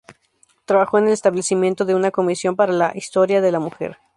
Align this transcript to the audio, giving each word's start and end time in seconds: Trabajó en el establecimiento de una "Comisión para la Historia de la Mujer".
Trabajó 0.65 0.97
en 0.97 1.05
el 1.05 1.11
establecimiento 1.13 1.85
de 1.85 1.93
una 1.93 2.09
"Comisión 2.09 2.55
para 2.55 2.73
la 2.73 2.91
Historia 2.95 3.39
de 3.39 3.51
la 3.51 3.59
Mujer". 3.59 3.97